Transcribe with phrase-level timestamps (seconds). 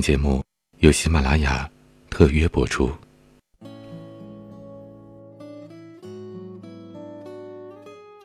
[0.00, 0.42] 节目
[0.78, 1.68] 由喜马拉雅
[2.08, 2.90] 特约播出。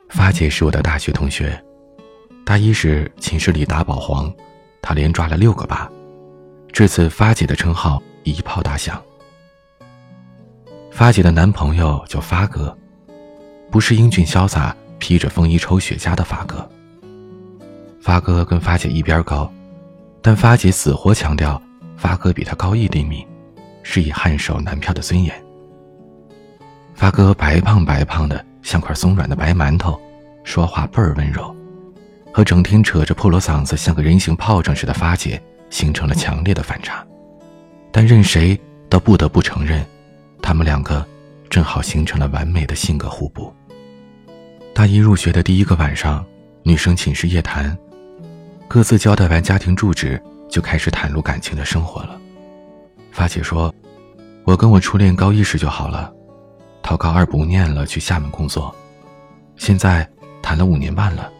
[0.10, 1.62] 发姐是我的大学同学，
[2.46, 4.34] 大一时寝室里打保皇，
[4.82, 5.88] 她连抓了六个靶，
[6.72, 9.02] 至此发姐的称号一炮打响。
[10.92, 12.76] 发姐的男朋友叫发哥，
[13.70, 16.68] 不是英俊潇洒、披着风衣抽雪茄的发哥。
[18.02, 19.52] 发哥跟发姐一边高，
[20.22, 21.62] 但发姐死活强调
[21.98, 23.26] 发哥比他高一厘米，
[23.84, 25.34] 是以汗手男票的尊严。
[26.94, 30.00] 发哥白胖白胖的，像块松软的白馒头，
[30.44, 31.56] 说话倍儿温柔，
[32.32, 37.06] 和整天扯着破锣嗓子像个人形炮仗似的发姐形成了强烈的反差。
[37.92, 38.60] 但任谁
[38.90, 39.86] 都不得不承认。
[40.42, 41.06] 他们两个
[41.50, 43.54] 正好形成了完美的性格互补。
[44.74, 46.24] 大一入学的第一个晚上，
[46.64, 47.76] 女生寝室夜谈，
[48.68, 52.20] 各自交代完家庭住址，就开始袒露感情的生活了。
[53.12, 53.74] 发姐说
[54.44, 56.14] ：“我跟我初恋高一时就好了，
[56.82, 58.74] 他高二不念了，去厦门工作，
[59.56, 60.08] 现在
[60.42, 61.32] 谈了五年半了，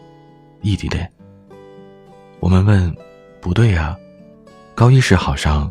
[0.62, 1.10] 异地恋。”
[2.40, 2.94] 我们问
[3.40, 3.96] ：“不对呀，
[4.74, 5.70] 高一时好上，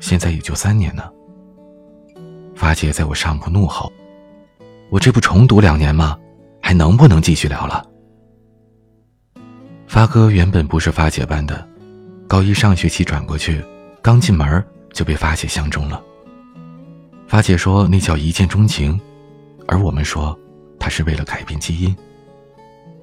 [0.00, 1.10] 现在也就三年呢。”
[2.54, 3.92] 发姐在我上铺怒吼
[4.90, 6.18] ：“我这不重读两年吗？
[6.62, 7.84] 还能不能继续聊了？”
[9.86, 11.68] 发哥原本不是发姐班的，
[12.34, 13.64] 高一上学期转过去，
[14.02, 14.60] 刚进门
[14.92, 16.02] 就被发姐相中了。
[17.28, 19.00] 发姐说那叫一见钟情，
[19.68, 20.36] 而我们说
[20.76, 21.96] 他是为了改变基因。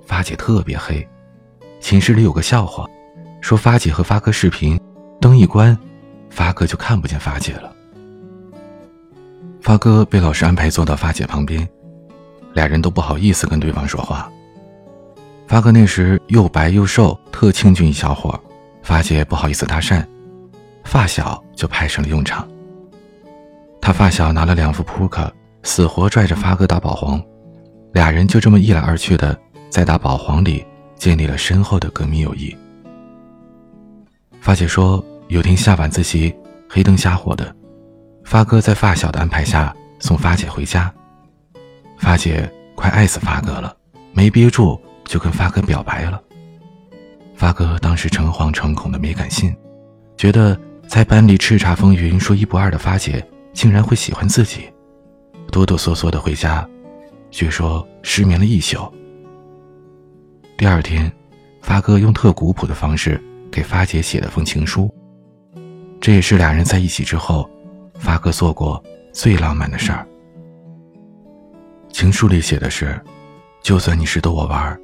[0.06, 1.08] 发姐特别黑，
[1.80, 2.86] 寝室里有个笑话，
[3.40, 4.78] 说发姐和发哥视频，
[5.22, 5.80] 灯一关，
[6.30, 7.74] 发哥就看不见发姐了。
[9.62, 11.66] 发哥被老师安排坐到发姐旁边，
[12.52, 14.30] 俩人都不好意思跟对方说话。
[15.48, 18.38] 发哥那时又白又瘦，特清俊一小伙，
[18.84, 20.06] 发姐不好意思搭讪，
[20.84, 22.48] 发小就派上了用场。
[23.82, 25.32] 他发小拿了两副扑克，
[25.64, 27.22] 死活拽着发哥打保皇，
[27.94, 29.38] 俩人就这么一来二去的
[29.70, 30.66] 在打保皇里
[30.96, 32.56] 建立了深厚的革命友谊。
[34.40, 36.36] 发姐说，有天下晚自习，
[36.70, 37.56] 黑灯瞎火的。
[38.24, 40.94] 发哥在发小的安排下送发姐回家，
[41.98, 43.76] 发姐快爱死发哥了，
[44.14, 46.22] 没憋住就跟发哥表白了。
[47.42, 49.52] 发哥当时诚惶诚恐的没敢信，
[50.16, 50.56] 觉得
[50.88, 54.72] 在班里叱咤风云、说一不二的发姐竟然会喜欢自己，
[55.52, 56.70] 哆哆嗦嗦的回家，
[57.32, 58.78] 据说失眠了一宿。
[60.56, 61.12] 第二天，
[61.64, 63.20] 发哥用特古朴的方式
[63.52, 64.94] 给发姐写了封情书，
[66.00, 67.50] 这也是俩人在一起之后。
[67.96, 70.08] 发哥做过最浪漫的事儿。
[71.90, 73.04] 情书里写的是
[73.64, 74.80] ：“就算你是逗我玩，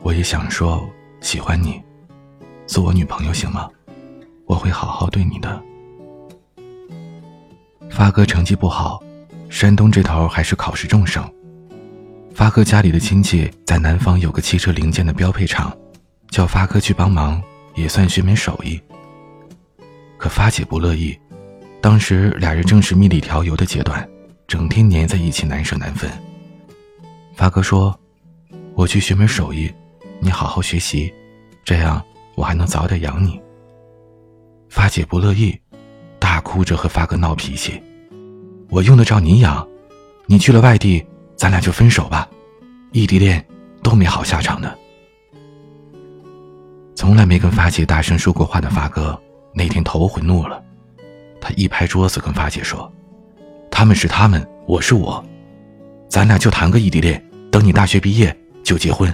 [0.00, 0.88] 我也想说
[1.20, 1.80] 喜欢你，
[2.68, 3.68] 做我女朋友行吗？
[4.44, 5.60] 我会好好对你的。”
[7.90, 9.02] 发哥成绩不好，
[9.48, 11.26] 山东这头还是考试重省。
[12.34, 15.76] 发哥家里的亲戚在南方有个汽车零件的标配厂，
[16.30, 17.42] 叫发哥去帮忙，
[17.74, 18.78] 也算学门手艺。
[20.18, 21.18] 可发姐不乐意。
[21.80, 24.06] 当时俩人正是蜜里调油的阶段，
[24.46, 26.10] 整天黏在一起，难舍难分。
[27.34, 27.98] 发哥说
[28.74, 29.72] ：“我去学门手艺，
[30.20, 31.12] 你好好学习，
[31.64, 32.04] 这样
[32.38, 33.40] 我还能早点养你。”
[34.70, 35.58] 发姐不乐意，
[36.20, 37.82] 大哭着和发哥闹脾气
[38.70, 39.66] ：“我用得着你养？
[40.26, 41.04] 你去了外地，
[41.36, 42.28] 咱俩就分手吧，
[42.92, 43.44] 异地恋
[43.82, 44.78] 都没好下场的。”
[46.94, 49.20] 从来没跟发姐大声说过话的发哥，
[49.52, 50.62] 那天头昏怒了。
[51.40, 52.92] 他一拍桌子，跟发姐说
[53.70, 55.24] ：“他们是他们，我是我，
[56.08, 59.12] 咱俩就谈个异地恋，等你大学毕业就结婚。”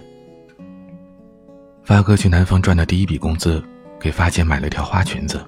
[1.84, 3.62] 发哥去南方赚的第一笔工资，
[4.00, 5.44] 给发姐买了条花裙子。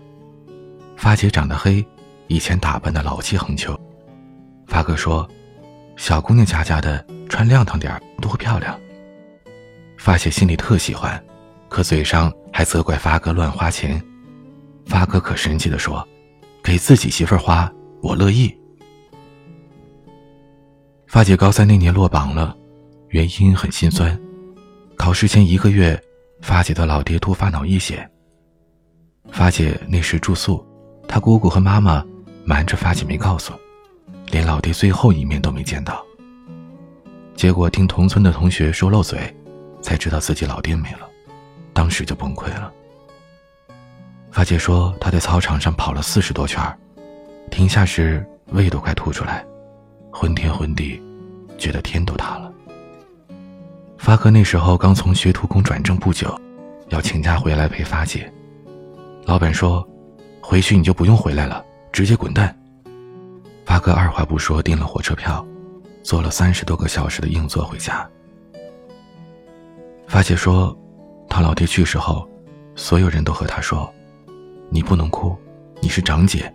[0.94, 1.84] 发姐长得黑，
[2.28, 3.78] 以前打扮的老气横秋。
[4.66, 5.26] 发哥说
[5.96, 8.78] ：“小姑娘家家的，穿亮堂点多漂亮。”
[9.96, 11.22] 发姐心里特喜欢，
[11.70, 14.02] 可嘴上还责怪发哥乱花钱。
[14.84, 16.06] 发哥可神气的说。
[16.62, 17.72] 给自己媳妇花，
[18.02, 18.52] 我乐意。
[21.06, 22.56] 发姐高三那年落榜了，
[23.10, 24.18] 原因很心酸。
[24.96, 26.02] 考试前一个月，
[26.46, 28.08] 发姐的老爹突发脑溢血。
[29.32, 30.64] 发姐那时住宿，
[31.08, 32.06] 她姑姑和妈妈
[32.44, 33.52] 瞒着发姐没告诉，
[34.30, 36.06] 连老爹最后一面都没见到。
[37.34, 39.18] 结果听同村的同学说漏嘴，
[39.82, 41.00] 才知道自己老爹没了，
[41.72, 42.72] 当时就崩溃了。
[44.30, 46.62] 发姐说，她在操场上跑了四十多圈，
[47.50, 49.44] 停下时胃都快吐出来，
[50.12, 51.02] 昏天昏地，
[51.58, 52.52] 觉得天都塌了。
[54.06, 56.32] 发哥那时候刚从学徒工转正不久，
[56.90, 58.32] 要请假回来陪发姐。
[59.24, 59.84] 老板说，
[60.40, 62.56] 回去你就不用回来了，直接滚蛋。
[63.64, 65.44] 发哥二话不说订了火车票，
[66.04, 68.08] 坐了三十多个小时的硬座回家。
[70.06, 70.72] 发姐说，
[71.28, 72.28] 他老爹去世后，
[72.76, 73.92] 所有人都和他说
[74.70, 75.36] ：“你不能哭，
[75.82, 76.54] 你是长姐，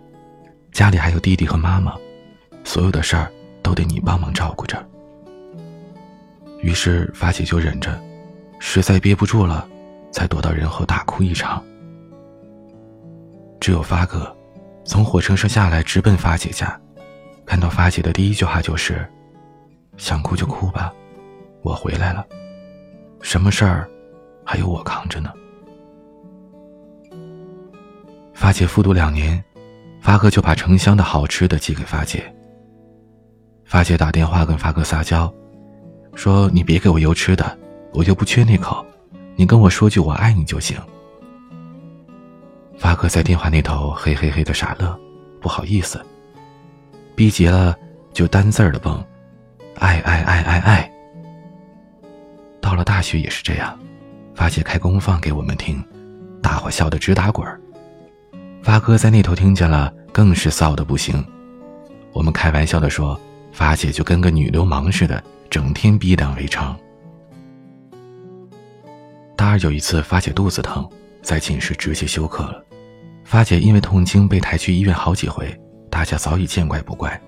[0.72, 1.94] 家里还有弟弟和妈妈，
[2.64, 3.30] 所有的事儿
[3.62, 4.82] 都得你帮忙照顾着。”
[6.62, 8.00] 于是发姐就忍着，
[8.58, 9.68] 实在憋不住了，
[10.12, 11.62] 才躲到人后大哭一场。
[13.60, 14.34] 只有发哥，
[14.84, 16.80] 从火车上下来，直奔发姐家。
[17.44, 19.06] 看到发姐的第一句话就是
[19.98, 20.92] ：“想哭就哭吧，
[21.62, 22.24] 我回来了，
[23.20, 23.90] 什么事儿
[24.44, 25.32] 还有我扛着呢。”
[28.32, 29.42] 发姐复读两年，
[30.00, 32.32] 发哥就把成箱的好吃的寄给发姐。
[33.64, 35.32] 发姐打电话跟发哥撒娇，
[36.14, 37.58] 说：“你别给我邮吃的，
[37.92, 38.84] 我就不缺那口，
[39.34, 40.76] 你跟我说句我爱你就行。”
[42.78, 44.98] 发哥在电话那头嘿嘿嘿的傻乐，
[45.40, 46.04] 不好意思。
[47.14, 47.76] 逼急了
[48.12, 49.04] 就单字儿的蹦，
[49.78, 50.92] 爱爱爱爱爱。
[52.60, 53.78] 到了大学也是这样，
[54.34, 55.82] 发姐开功放给我们听，
[56.42, 57.60] 大伙笑得直打滚儿。
[58.62, 61.24] 发哥在那头听见了，更是臊的不行。
[62.12, 63.18] 我们开玩笑的说，
[63.52, 66.74] 发姐就跟个女流氓似的，整天逼良为娼。
[69.36, 70.88] 大二有一次，发姐肚子疼，
[71.20, 72.64] 在寝室直接休克了。
[73.24, 75.54] 发姐因为痛经被抬去医院好几回，
[75.90, 77.20] 大家早已见怪不怪，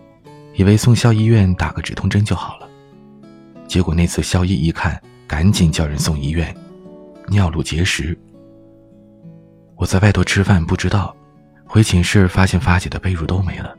[0.54, 2.68] 以为送校医院打个止痛针就好了。
[3.66, 6.54] 结果那次校医一看，赶紧叫人送医院，
[7.28, 8.16] 尿路结石。
[9.76, 11.14] 我在外头吃饭不知道，
[11.66, 13.74] 回寝室发现发姐的被褥都没了，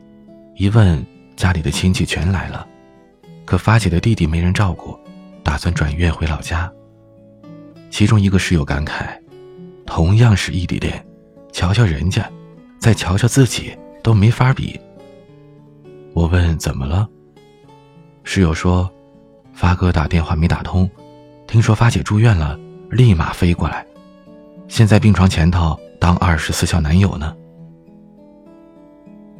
[0.56, 1.04] 一问
[1.36, 2.66] 家里的亲戚全来了，
[3.44, 4.98] 可发姐的弟弟没人照顾，
[5.44, 6.72] 打算转院回老家。
[7.90, 9.16] 其中一个室友感慨
[9.86, 11.04] ：“同样是异地恋。”
[11.52, 12.30] 瞧瞧人家，
[12.78, 14.78] 再瞧瞧自己，都没法比。
[16.12, 17.08] 我问怎么了，
[18.24, 18.90] 室友说，
[19.54, 20.90] 发哥打电话没打通，
[21.46, 22.58] 听说发姐住院了，
[22.90, 23.86] 立马飞过来，
[24.68, 27.34] 现在病床前头当二十四孝男友呢。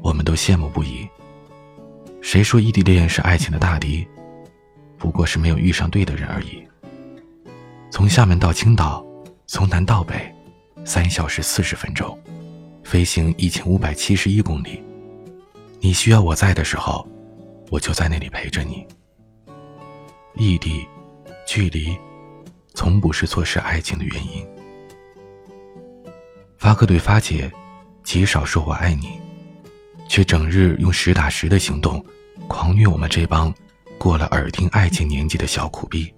[0.01, 1.07] 我们都羡慕不已。
[2.27, 4.05] 谁说异地恋是爱情的大敌？
[4.99, 6.61] 不过是没有遇上对的人而已。
[7.89, 9.07] 从厦门到青岛，
[9.47, 10.35] 从南到北。
[10.85, 12.19] 三小时四十分钟，
[12.83, 14.83] 飞行一千五百七十一公里。
[15.79, 17.07] 你需要我在的时候，
[17.71, 18.85] 我就在那里陪着你。
[20.35, 20.85] 异地，
[21.47, 21.97] 距离，
[22.75, 24.45] 从不是错失爱情的原因。
[26.59, 27.49] 发哥对发姐，
[28.03, 29.21] 极少说我爱你，
[30.09, 32.05] 却整日用实打实的行动，
[32.49, 33.53] 狂虐我们这帮
[33.99, 36.13] 过了耳听爱情年纪的小苦逼，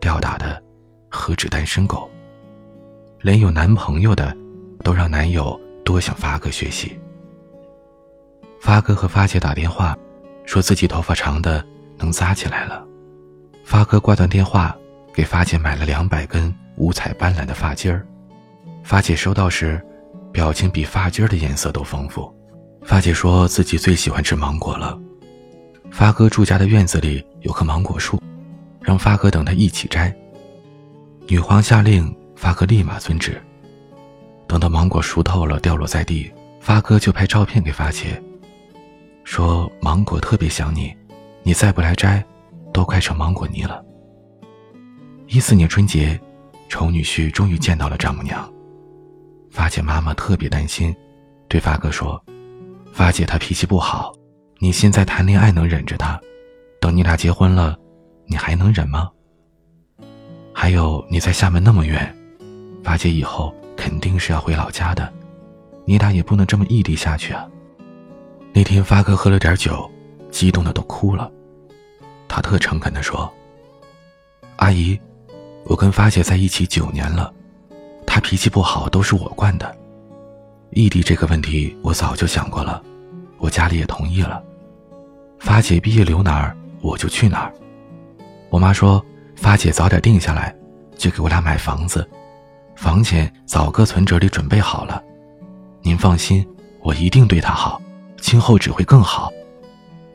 [0.00, 0.62] 吊打的
[1.10, 2.10] 何止单身狗。
[3.20, 4.36] 连有男朋友的，
[4.82, 6.98] 都让男友多向发哥学习。
[8.60, 9.96] 发哥和发姐打电话，
[10.44, 11.64] 说自己头发长的
[11.96, 12.84] 能扎起来了。
[13.64, 14.76] 发哥挂断电话，
[15.14, 18.04] 给发姐买了两百根五彩斑斓的发巾儿。
[18.82, 19.80] 发姐收到时，
[20.32, 22.32] 表情比发巾儿的颜色都丰富。
[22.82, 24.98] 发姐说自己最喜欢吃芒果了。
[25.92, 28.20] 发哥住家的院子里有棵芒果树，
[28.80, 30.12] 让发哥等他一起摘。
[31.28, 32.12] 女皇下令。
[32.34, 33.40] 发哥立马遵旨。
[34.48, 36.28] 等到芒果熟透了，掉落在地，
[36.60, 38.20] 发哥就拍照片给发姐，
[39.22, 40.92] 说：“芒果特别想你，
[41.44, 42.20] 你再不来摘，
[42.72, 43.80] 都快成芒果泥了。”
[45.28, 46.20] 一四年春节，
[46.68, 48.52] 丑女婿终于见到了丈母娘，
[49.48, 50.92] 发姐妈妈特别担心，
[51.46, 52.20] 对发哥说
[52.92, 54.12] ：“发姐她脾气不好，
[54.62, 56.20] 你现在谈恋爱能忍着他，
[56.80, 57.76] 等你俩结婚了，
[58.26, 59.10] 你还能忍吗？
[60.52, 62.16] 还有你在厦门那么远。”
[62.80, 65.12] 发姐以后肯定是要回老家的，
[65.84, 67.44] 你俩也不能这么异地下去啊。
[68.52, 69.90] 那天发哥喝了点酒，
[70.30, 71.28] 激动的都哭了。
[72.28, 73.28] 他特诚恳的说
[74.58, 74.96] ：“阿姨，
[75.64, 77.34] 我跟发姐在一起九年了，
[78.06, 79.76] 她脾气不好都是我惯的。
[80.70, 82.80] 异地这个问题我早就想过了，
[83.38, 84.40] 我家里也同意了。
[85.42, 87.52] 发姐毕业留哪儿我就去哪儿。
[88.48, 90.54] 我妈说发姐早点定下来，
[90.96, 92.08] 就给我俩买房子。”
[92.76, 95.02] 房钱早搁存折里准备好了，
[95.82, 96.46] 您放心，
[96.80, 97.82] 我一定对她好，
[98.20, 99.32] 今后只会更好。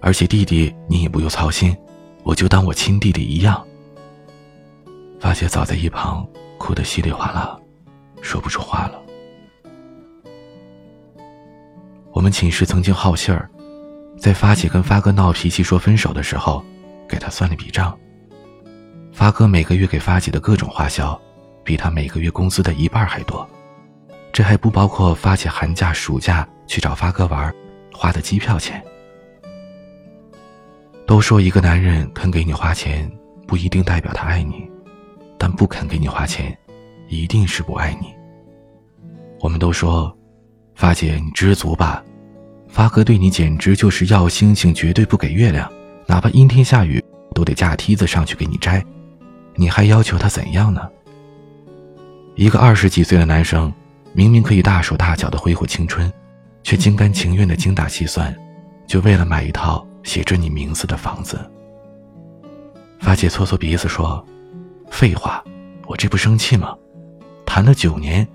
[0.01, 1.75] 而且弟弟你也不用操心，
[2.24, 3.62] 我就当我亲弟弟一样。
[5.19, 6.25] 发姐早在一旁
[6.57, 7.57] 哭得稀里哗啦，
[8.22, 9.01] 说不出话了。
[12.13, 13.50] 我们寝室曾经好信儿，
[14.17, 16.63] 在发姐跟发哥闹脾气说分手的时候，
[17.07, 17.97] 给他算了笔账。
[19.13, 21.19] 发哥每个月给发姐的各种花销。
[21.63, 23.45] 比他每个月工资的一半还多，
[24.31, 27.53] 这还不包括发起寒假、暑假去找发哥玩
[27.93, 28.81] 花的机票钱。
[31.05, 33.12] 都说一个男人肯给你花钱，
[33.45, 34.65] 不一定代表他爱你，
[35.38, 36.57] 但不肯给你花钱，
[37.09, 38.15] 一定是不爱你。
[39.41, 40.17] 我们都说，
[40.74, 42.01] 发姐你知足吧，
[42.77, 45.67] 发哥对你简直就是要星星绝对不给月亮，
[46.05, 47.03] 哪怕阴天下雨
[47.34, 48.86] 都得架梯子上去给你摘，
[49.55, 50.88] 你还要求他怎样呢？
[52.36, 53.74] 一个二十几岁的男生，
[54.13, 56.13] 明明可以大手大脚的挥霍青春，
[56.62, 58.31] 却心甘情愿的精打细算，
[58.86, 59.84] 就为了买一套。
[60.03, 61.38] 写着你名字的房子。
[63.00, 64.25] 发姐搓搓鼻子说
[64.89, 65.43] ：“废话，
[65.86, 66.74] 我这不生气吗？
[67.46, 68.25] 谈了九年，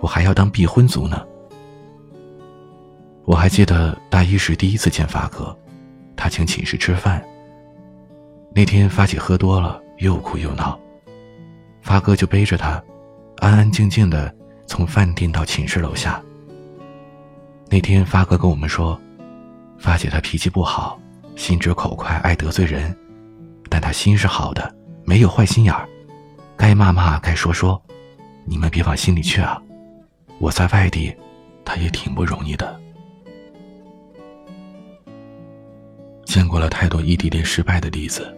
[0.00, 1.22] 我还要当避婚族呢。”
[3.24, 5.56] 我还记得大一时第一次见发哥，
[6.16, 7.22] 他请寝室吃饭。
[8.54, 10.78] 那天发姐喝多了，又哭又闹，
[11.82, 12.82] 发哥就背着她，
[13.38, 14.34] 安安静静的
[14.66, 16.20] 从饭店到寝室楼下。
[17.70, 19.00] 那天发哥跟我们说，
[19.78, 20.98] 发姐她脾气不好。
[21.36, 22.94] 心直口快，爱得罪人，
[23.68, 24.74] 但她心是好的，
[25.04, 25.88] 没有坏心眼儿，
[26.56, 27.80] 该骂骂，该说说，
[28.44, 29.62] 你们别往心里去啊。
[30.38, 31.14] 我在外地，
[31.64, 32.79] 她也挺不容易的。
[36.40, 38.34] 见过了太多异地恋失败的例子，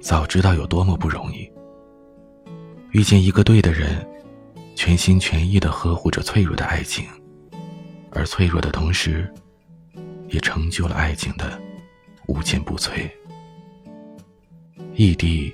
[0.00, 1.50] 早知道有多么不容易。
[2.92, 4.08] 遇见一个对的人，
[4.76, 7.04] 全心全意的呵护着脆弱的爱情，
[8.12, 9.28] 而脆弱的同时，
[10.28, 11.60] 也成就了爱情的。
[12.28, 13.10] 无坚不摧。
[14.94, 15.52] 异地，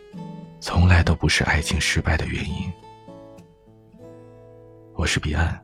[0.60, 2.70] 从来都不是爱情失败的原因。
[4.92, 5.63] 我是彼岸，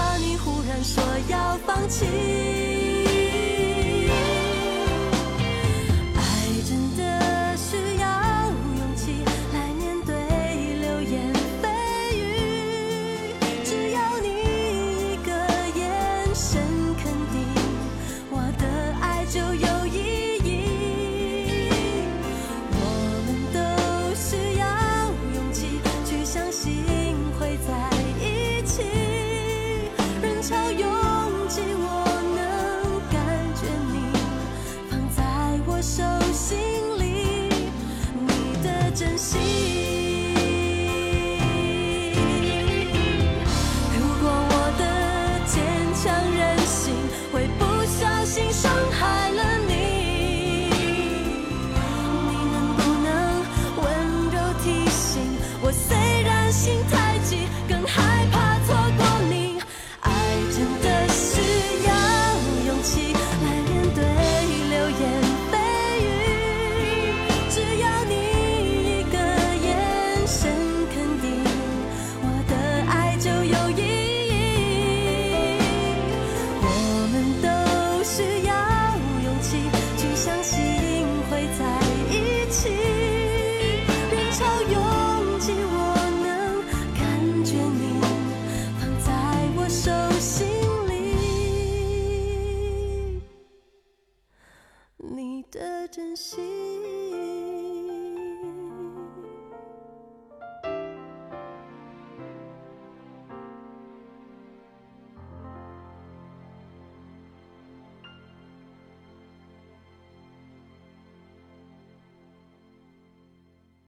[0.00, 2.69] 怕你忽然说要放弃。
[56.50, 56.99] 心疼。